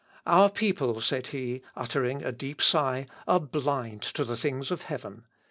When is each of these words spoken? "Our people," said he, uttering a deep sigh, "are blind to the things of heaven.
"Our 0.25 0.49
people," 0.49 0.99
said 0.99 1.27
he, 1.27 1.61
uttering 1.75 2.23
a 2.23 2.31
deep 2.31 2.59
sigh, 2.59 3.05
"are 3.27 3.39
blind 3.39 4.01
to 4.01 4.23
the 4.25 4.35
things 4.35 4.71
of 4.71 4.81
heaven. 4.81 5.25